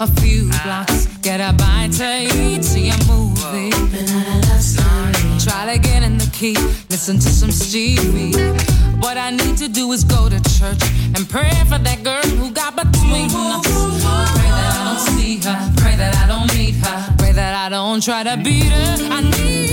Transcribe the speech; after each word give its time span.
a 0.00 0.06
few 0.20 0.48
blocks. 0.64 1.06
Get 1.22 1.40
a 1.40 1.52
bite 1.52 1.92
to 1.92 2.22
eat, 2.22 2.64
see 2.64 2.88
a 2.88 2.96
movie. 3.06 3.70
Try 5.44 5.72
to 5.72 5.78
get 5.78 6.02
in 6.02 6.18
the 6.18 6.28
key, 6.32 6.54
listen 6.90 7.16
to 7.16 7.28
some 7.28 7.50
Stevie. 7.50 8.32
What 8.98 9.16
I 9.16 9.30
need 9.30 9.56
to 9.58 9.68
do 9.68 9.92
is 9.92 10.04
go 10.04 10.28
to 10.28 10.40
church 10.58 10.82
and 11.14 11.28
pray 11.28 11.52
for 11.68 11.78
that 11.78 12.02
girl 12.02 12.22
who 12.22 12.50
got 12.50 12.74
between 12.76 13.30
us. 13.30 13.66
Pray 14.34 14.50
that 14.50 14.72
I 14.74 14.84
don't 14.84 15.18
see 15.18 15.36
her, 15.38 15.72
pray 15.76 15.96
that 15.96 16.14
I 16.16 16.26
don't 16.26 16.52
meet 16.56 16.74
her, 16.84 17.14
pray 17.18 17.32
that 17.32 17.54
I 17.54 17.68
don't 17.68 18.02
try 18.02 18.22
to 18.24 18.36
beat 18.36 18.72
her. 18.72 18.96
I 19.10 19.20
need 19.22 19.65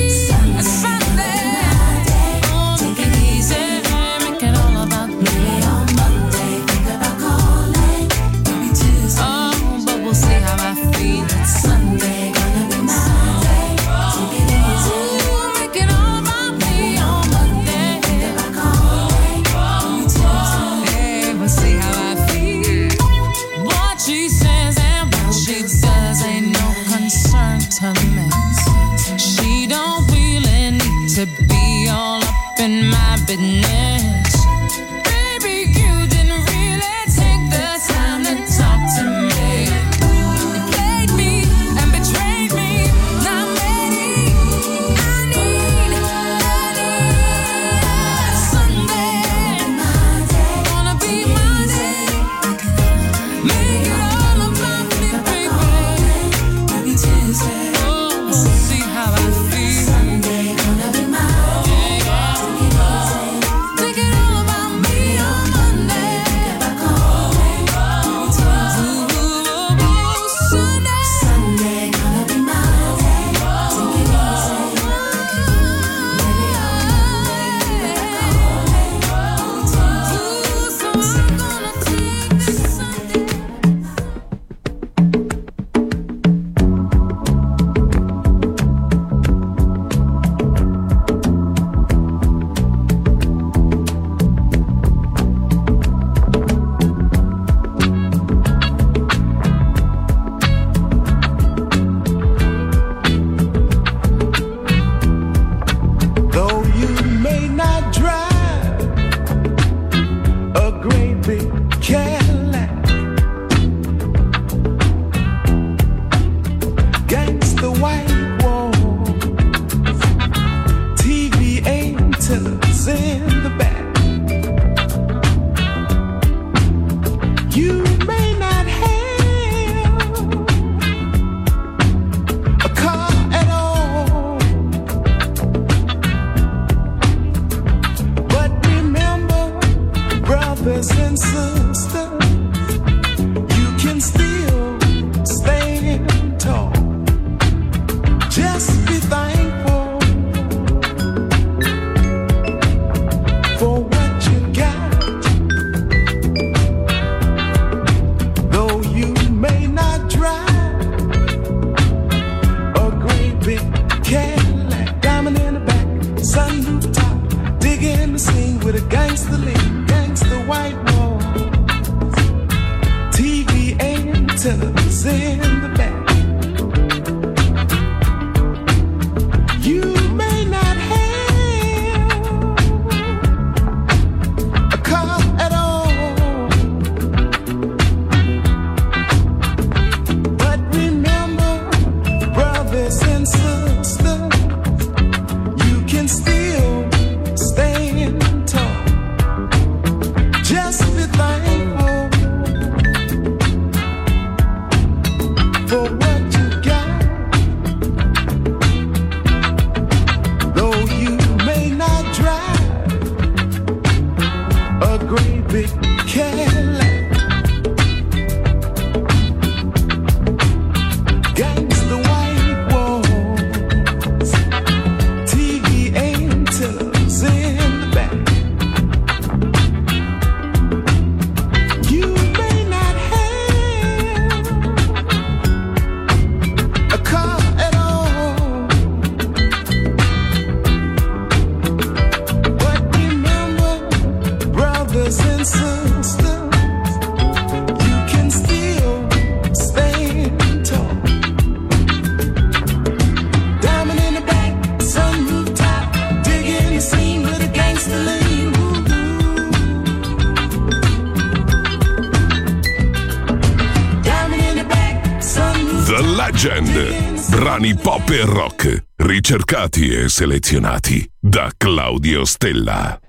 per 268.05 268.25
rock, 268.25 268.85
ricercati 268.97 269.89
e 269.89 270.09
selezionati 270.09 271.09
da 271.19 271.51
Claudio 271.55 272.25
Stella. 272.25 273.00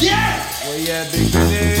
Yeah. 0.00 0.38
Oh, 0.66 1.79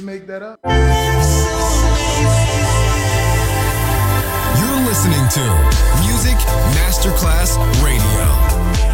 just 0.00 0.06
make 0.06 0.26
that 0.26 0.42
up? 0.42 0.58
You're 4.58 4.86
listening 4.86 5.28
to 5.36 5.44
Music 6.06 6.38
Masterclass 6.74 7.56
Radio. 7.84 8.89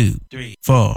Two, 0.00 0.14
three, 0.30 0.54
four. 0.62 0.96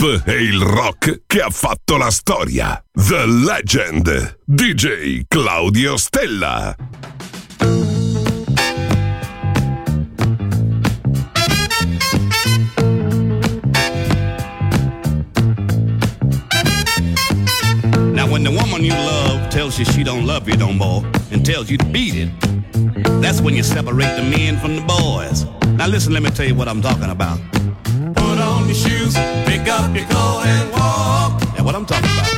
Pop 0.00 0.22
e 0.24 0.42
il 0.42 0.58
rock 0.60 1.22
che 1.26 1.40
ha 1.40 1.50
fatto 1.50 1.98
la 1.98 2.10
storia. 2.10 2.82
The 2.92 3.26
Legend. 3.26 4.38
DJ 4.46 5.24
Claudio 5.28 5.98
Stella. 5.98 6.74
Now 18.12 18.26
when 18.26 18.42
the 18.42 18.50
woman 18.50 18.82
you 18.82 18.94
love 18.94 19.50
tells 19.50 19.78
you 19.78 19.84
she 19.84 20.02
don't 20.02 20.24
love 20.24 20.48
you 20.48 20.56
no 20.56 20.72
more 20.72 21.04
and 21.30 21.44
tells 21.44 21.68
you 21.70 21.76
to 21.76 21.84
beat 21.86 22.14
it, 22.14 22.30
that's 23.20 23.42
when 23.42 23.54
you 23.54 23.62
separate 23.62 24.16
the 24.16 24.22
men 24.22 24.56
from 24.58 24.76
the 24.76 24.82
boys. 24.82 25.44
Now 25.76 25.88
listen, 25.88 26.14
let 26.14 26.22
me 26.22 26.30
tell 26.30 26.46
you 26.46 26.54
what 26.54 26.68
I'm 26.68 26.80
talking 26.80 27.10
about. 27.10 27.38
Put 28.14 28.38
on 28.40 28.66
your 28.66 28.74
shoes 28.74 29.14
up, 29.80 29.94
you 29.94 30.04
go 30.06 30.42
and 30.44 30.72
walk. 30.72 31.42
And 31.56 31.64
what 31.64 31.74
I'm 31.74 31.86
talking 31.86 32.10
about. 32.10 32.29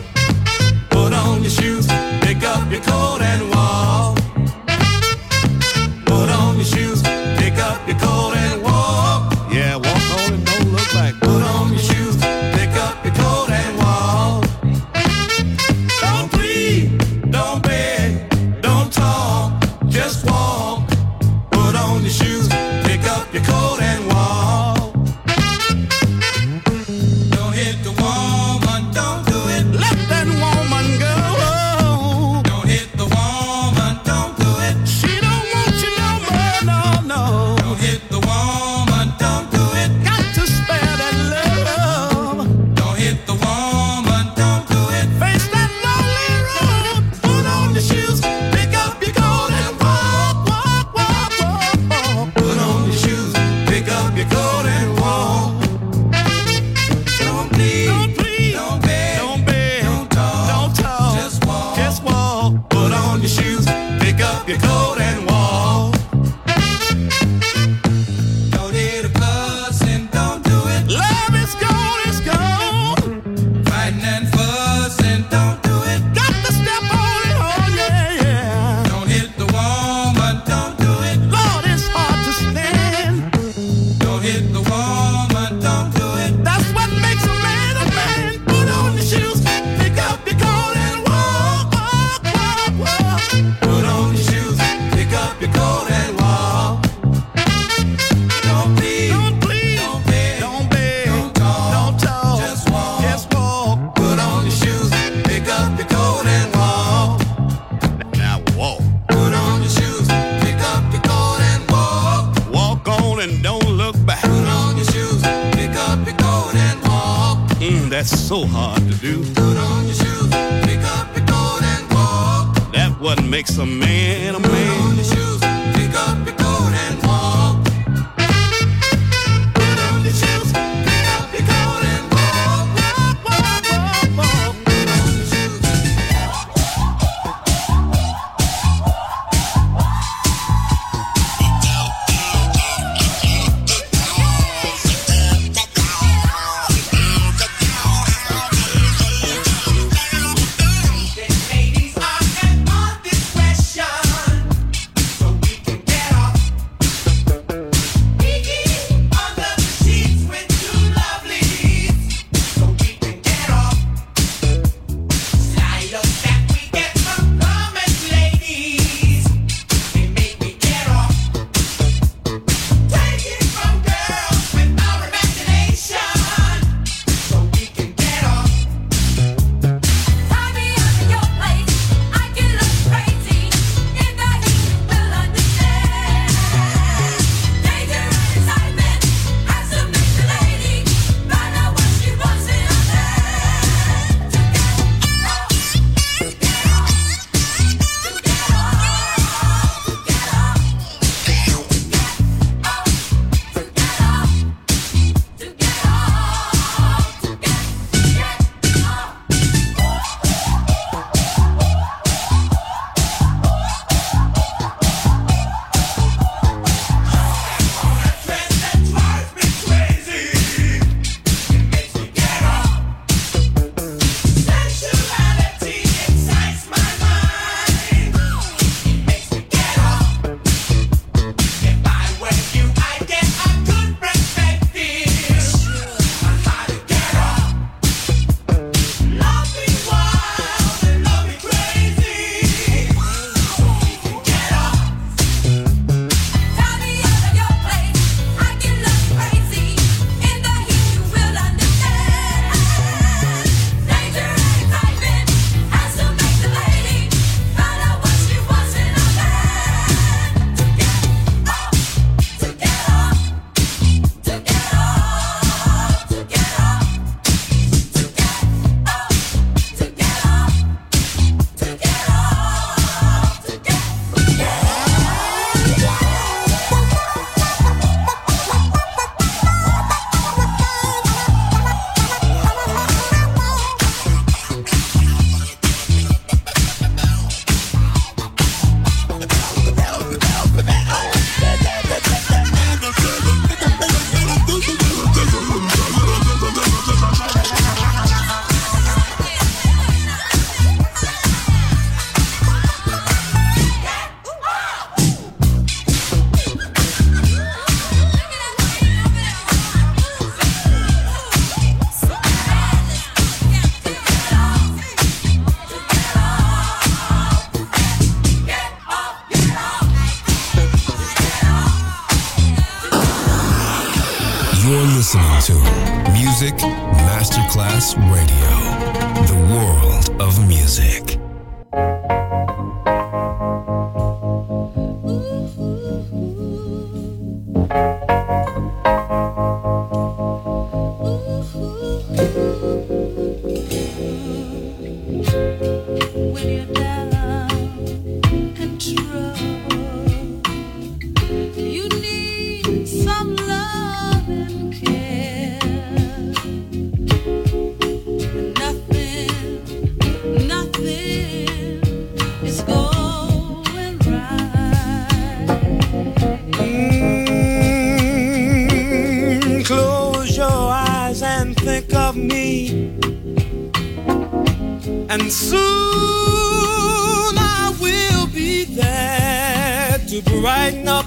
to 380.13 380.21
brighten 380.31 380.87
up 380.89 381.07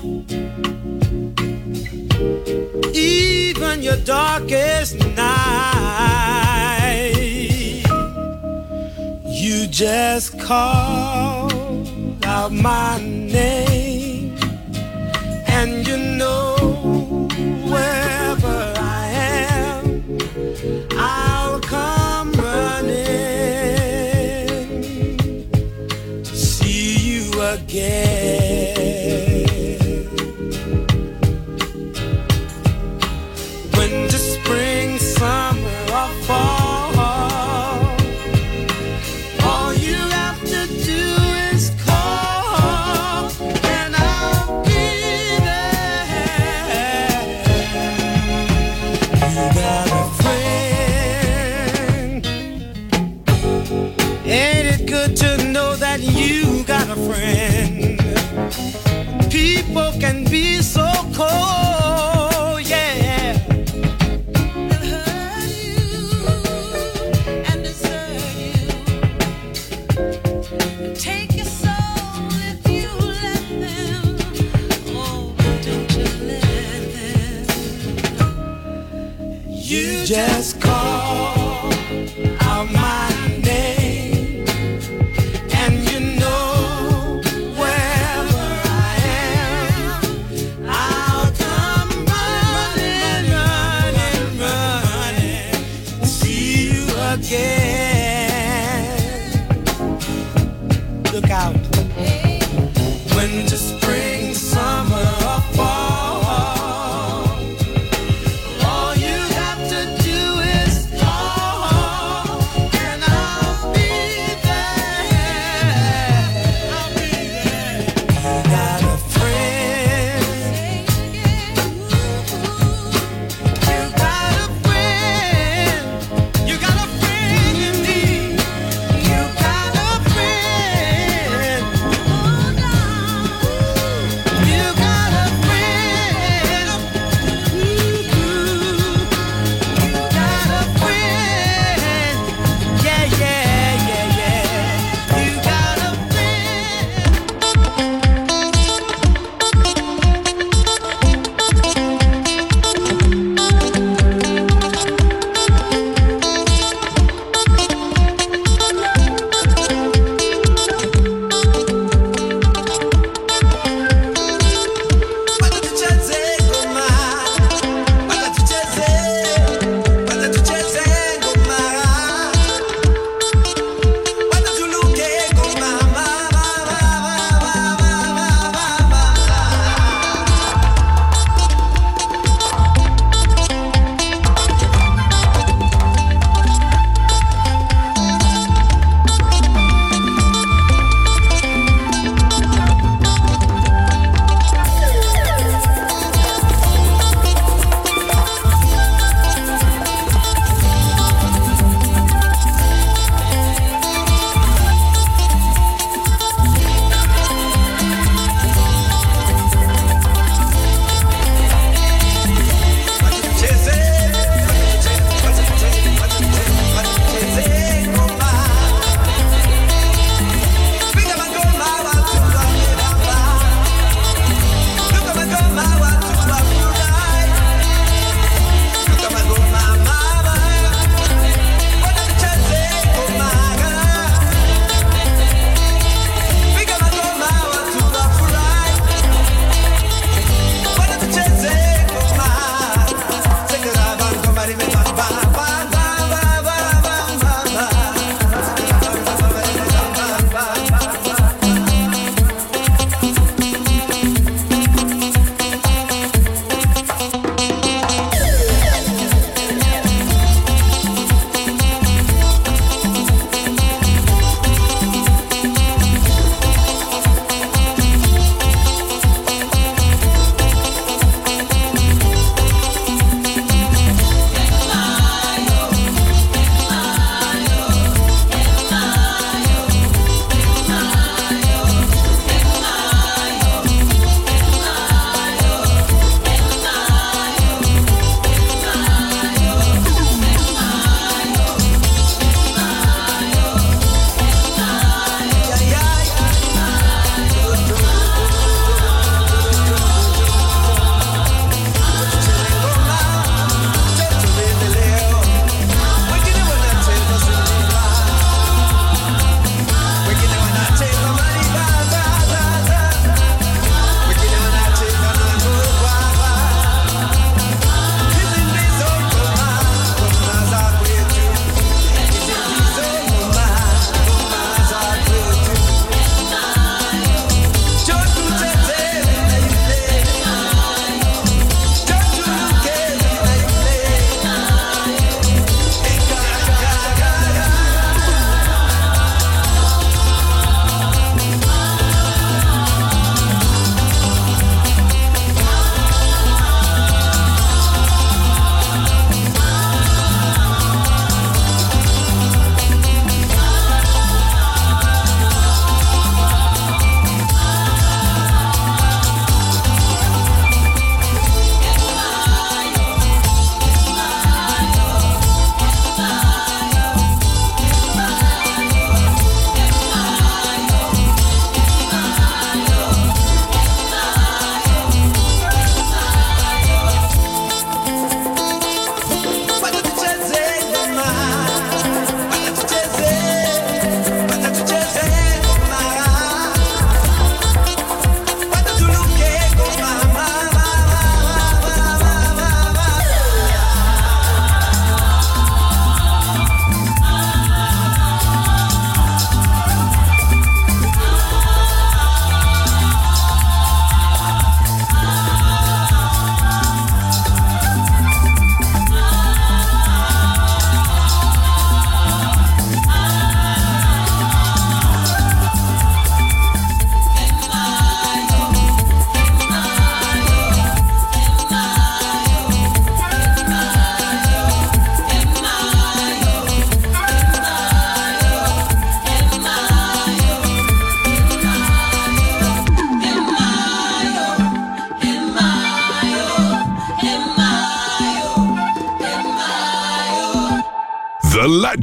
even 2.95 3.83
your 3.83 3.97
darkest 3.97 4.97
night. 5.15 5.45
You 9.27 9.67
just 9.67 10.39
call 10.39 11.51
out 12.23 12.51
my 12.51 12.99
name. 12.99 13.74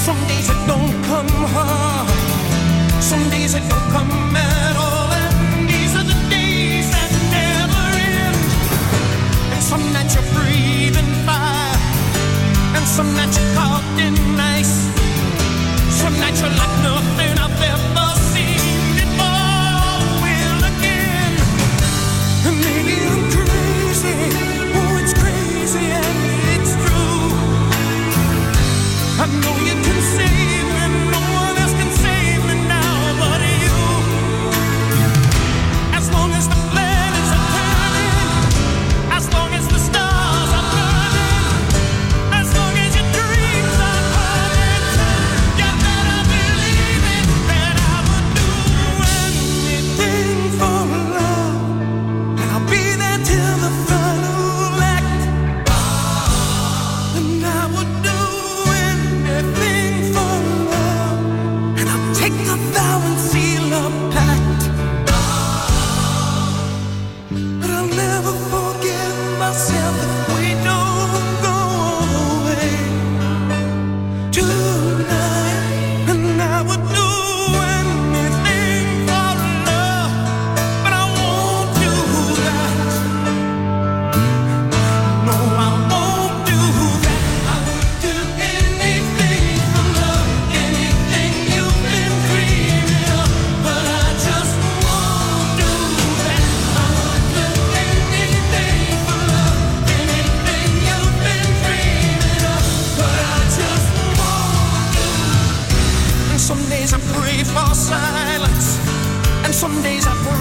Some 0.00 0.16
days 0.28 0.48
it 0.48 0.56
don't 0.66 1.04
come 1.04 1.28
hard. 1.52 2.08
Some 3.02 3.28
days 3.28 3.54
it 3.54 3.64
don't 3.68 3.90
come 3.92 4.34
at 4.34 4.74
all. 4.76 5.12
And 5.12 5.68
these 5.68 5.94
are 5.94 6.06
the 6.12 6.18
days 6.30 6.88
that 6.90 7.10
never 7.36 7.84
end. 8.16 8.40
And 9.52 9.62
some 9.62 9.84
that 9.92 10.08
you're 10.14 10.28
breathing 10.32 11.12
fire. 11.26 11.76
And 12.76 12.86
some 12.96 13.12
that 13.14 13.28
you're 13.36 13.54
caught 13.54 14.00
in. 14.00 14.09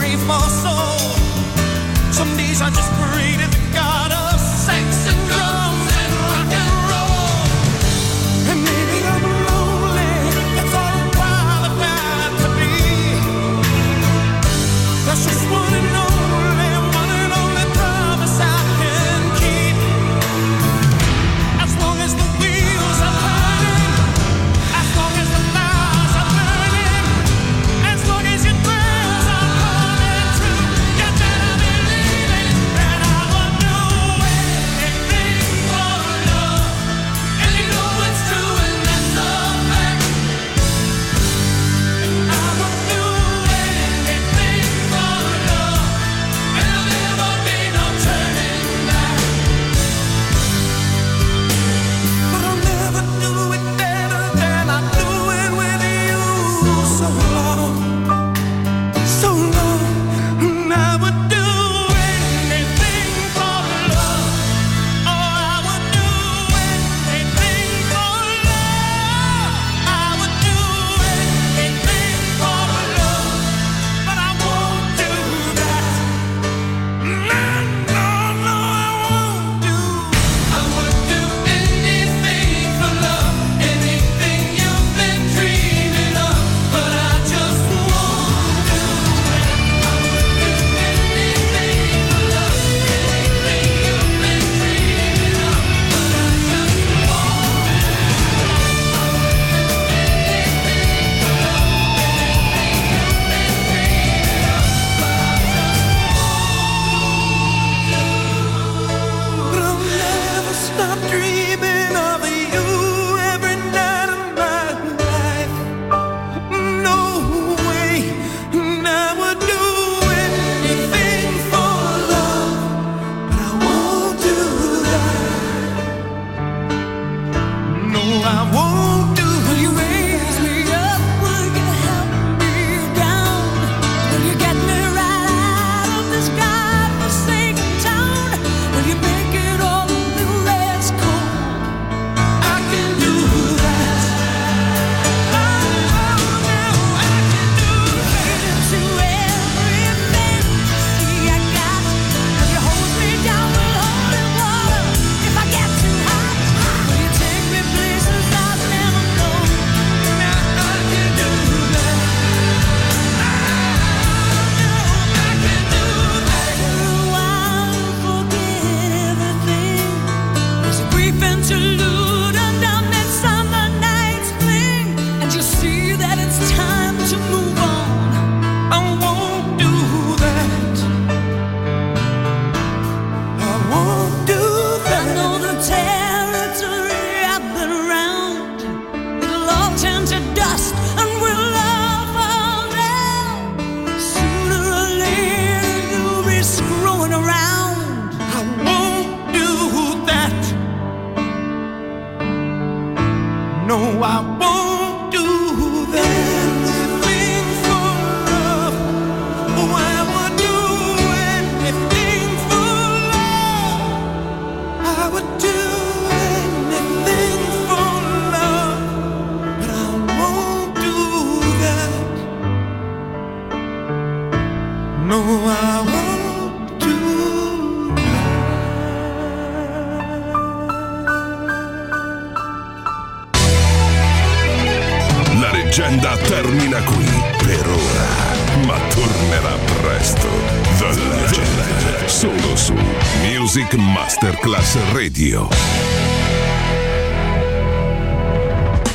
Pray 0.10 0.18
for 0.26 0.50
soul. 0.50 1.14
Some 2.12 2.36
days 2.38 2.62
I 2.62 2.70
just 2.70 2.92
pray 2.94 3.38
to 3.38 3.49